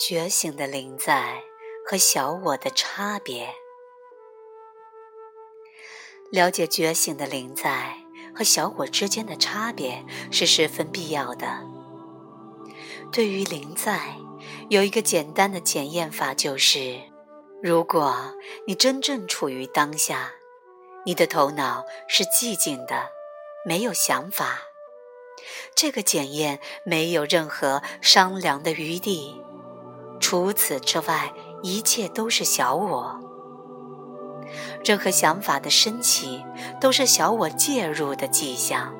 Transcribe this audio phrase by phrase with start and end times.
[0.00, 1.44] 觉醒的灵在
[1.86, 3.54] 和小我的差别。
[6.30, 7.98] 了解觉醒的灵在
[8.34, 11.66] 和小我之间的差别是十分必要的。
[13.12, 14.16] 对于灵在，
[14.70, 16.98] 有一个简单的检验法，就是
[17.62, 18.34] 如果
[18.66, 20.32] 你真正处于当下，
[21.04, 23.10] 你的头脑是寂静的，
[23.66, 24.62] 没有想法，
[25.74, 29.38] 这个检验没有任何商量的余地。
[30.20, 33.18] 除此之外，一切都是小我。
[34.84, 36.44] 任何想法的升起，
[36.80, 38.94] 都是小我介入的迹象。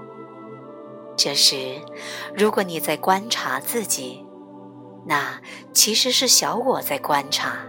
[1.17, 1.81] 这时，
[2.35, 4.25] 如果你在观察自己，
[5.07, 5.41] 那
[5.73, 7.69] 其实是小我在观察；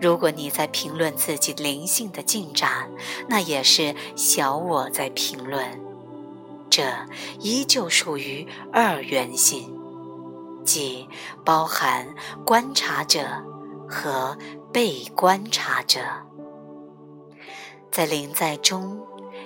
[0.00, 2.90] 如果你在评论自己灵性的进展，
[3.28, 5.80] 那也是小我在评论。
[6.68, 6.84] 这
[7.40, 9.81] 依旧属于二元性。
[10.64, 11.08] 即
[11.44, 12.14] 包含
[12.44, 13.26] 观察者
[13.88, 14.36] 和
[14.72, 16.00] 被观察者，
[17.90, 19.00] 在灵在中，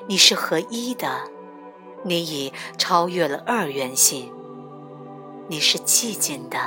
[0.07, 1.25] 你是合一的，
[2.05, 4.33] 你已超越了二元性，
[5.49, 6.59] 你是寂静的。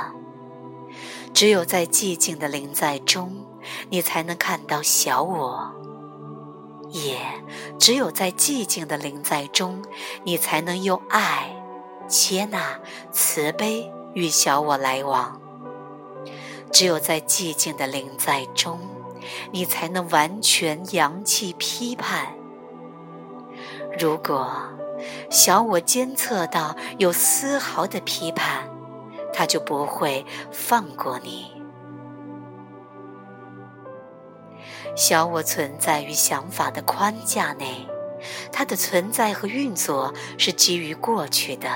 [1.32, 3.46] 只有在寂静的灵在中，
[3.88, 5.72] 你才能看到小我；
[6.90, 7.18] 也
[7.78, 9.82] 只有在寂静的灵在中，
[10.24, 11.54] 你才能用爱、
[12.08, 12.80] 接纳、
[13.12, 13.90] 慈悲。
[14.14, 15.40] 与小我来往，
[16.72, 18.80] 只有在寂静的灵在中，
[19.52, 22.34] 你才能完全扬弃批判。
[23.98, 24.50] 如果
[25.30, 28.68] 小我监测到有丝毫的批判，
[29.32, 31.52] 他就不会放过你。
[34.96, 37.86] 小我存在于想法的框架内，
[38.52, 41.70] 它的存在和运作是基于过去的。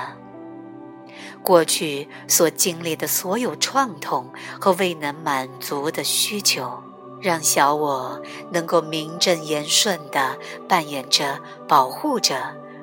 [1.43, 6.81] 过去所经历的所有创痛和未能满足的需求，
[7.21, 8.21] 让小我
[8.51, 10.37] 能够名正言顺地
[10.67, 12.35] 扮演着保护者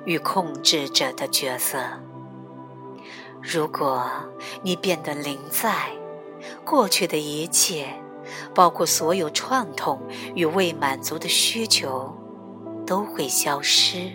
[0.04, 1.78] 与控制者的角色。
[3.40, 4.08] 如果
[4.62, 5.90] 你变得灵在，
[6.64, 7.88] 过去的一切，
[8.54, 10.00] 包括所有创痛
[10.34, 12.16] 与未满足的需求，
[12.86, 14.12] 都会消失。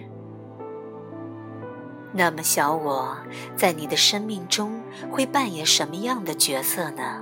[2.17, 3.15] 那么，小我
[3.55, 7.21] 在你的生命中会扮演什么样的角色呢？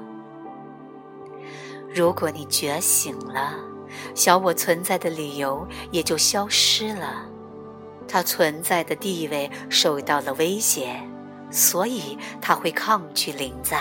[1.94, 3.56] 如果你觉醒了，
[4.13, 7.25] 小我存在的理由也就消失了，
[8.07, 10.97] 它存在的地位受到了威胁，
[11.51, 13.77] 所以它会抗拒临在，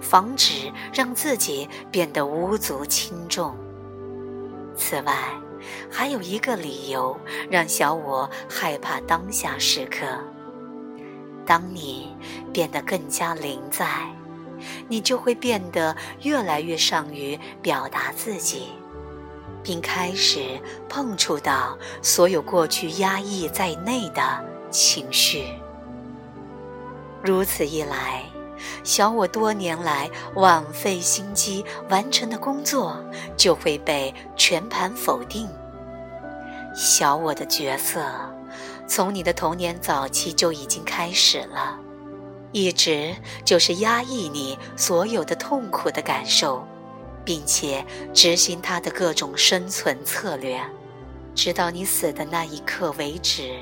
[0.00, 3.54] 防止让自己变得无足轻重。
[4.74, 5.14] 此外，
[5.90, 7.18] 还有一个理由
[7.50, 10.06] 让小我害怕当下时刻。
[11.46, 12.16] 当你
[12.52, 13.86] 变得更加灵在，
[14.88, 18.68] 你就会变得越来越善于表达自己，
[19.62, 24.22] 并开始碰触到所有过去压抑在内的
[24.70, 25.44] 情绪。
[27.22, 28.24] 如此一来，
[28.84, 32.96] 小我多年来枉费心机完成的工作
[33.36, 35.48] 就会被全盘否定。
[36.74, 38.04] 小我的角色。
[38.86, 41.78] 从你的童年早期就已经开始了，
[42.50, 46.66] 一直就是压抑你所有的痛苦的感受，
[47.24, 50.60] 并且执行它的各种生存策略，
[51.36, 53.52] 直到你死的那一刻为止。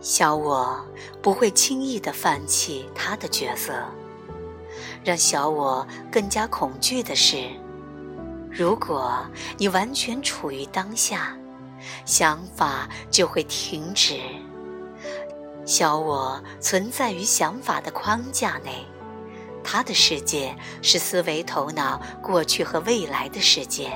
[0.00, 0.84] 小我
[1.22, 3.72] 不会轻易的放弃他的角色。
[5.04, 7.48] 让小我更加恐惧的是，
[8.50, 9.24] 如果
[9.58, 11.36] 你完全处于当下。
[12.04, 14.20] 想法就会停止。
[15.64, 18.84] 小我存在于想法的框架内，
[19.64, 23.90] 他的世界是思维头脑过去和未来的世界。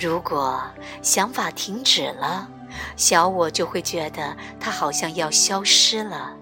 [0.00, 0.62] 如果
[1.02, 2.48] 想法停止了，
[2.96, 6.36] 小我就会觉得它好像要消失了。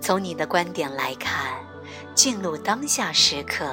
[0.00, 1.54] 从你的观点来看，
[2.14, 3.66] 进入当下时刻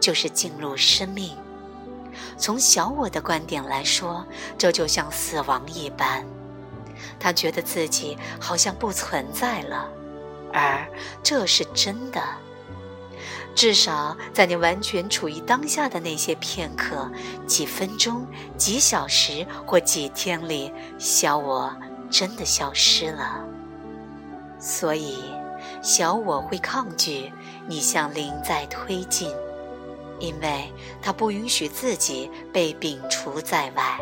[0.00, 1.36] 就是进入生命。
[2.38, 4.24] 从小我的观点来说，
[4.56, 6.24] 这就像死亡一般。
[7.20, 9.88] 他觉得自己好像不存在了，
[10.52, 10.86] 而
[11.22, 12.22] 这是真的。
[13.54, 17.10] 至少在你完全处于当下的那些片刻、
[17.46, 18.26] 几分钟、
[18.56, 21.74] 几小时或几天里，小我
[22.10, 23.44] 真的消失了。
[24.58, 25.18] 所以，
[25.82, 27.32] 小我会抗拒
[27.66, 29.30] 你向灵在推进。
[30.18, 30.72] 因为
[31.02, 34.00] 他不允许自己被摒除在外，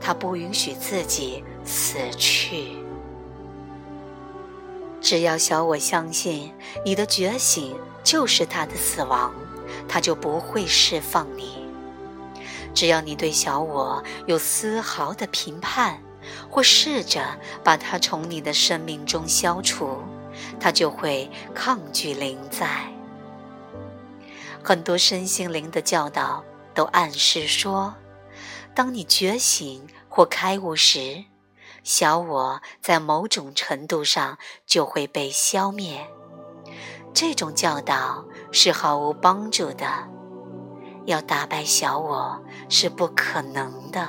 [0.00, 2.78] 他不允许自己死去。
[5.02, 6.50] 只要小我相信
[6.82, 7.76] 你的觉醒
[8.08, 9.34] 就是他的死亡，
[9.86, 11.68] 他就不会释放你。
[12.74, 16.00] 只要你对小我有丝毫的评判，
[16.48, 19.98] 或试着把它从你的生命中消除，
[20.58, 22.90] 它就会抗拒灵在。
[24.64, 27.94] 很多身心灵的教导都暗示说，
[28.74, 31.24] 当你觉醒或开悟时，
[31.84, 36.08] 小我在某种程度上就会被消灭。
[37.12, 39.86] 这种教导是毫无帮助的。
[41.06, 44.06] 要打败小我是不可能的。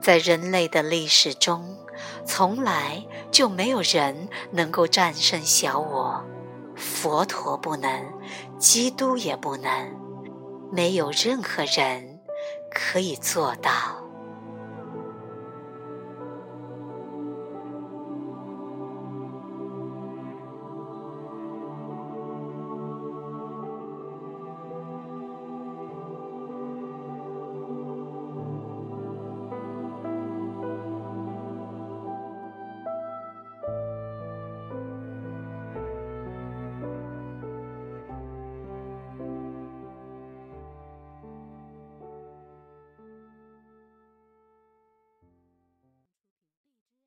[0.00, 1.78] 在人类的历史中，
[2.26, 6.22] 从来就没有人能够战胜小我，
[6.76, 8.12] 佛陀不能，
[8.58, 9.94] 基督也不能，
[10.70, 12.20] 没有任何人
[12.70, 14.03] 可以做到。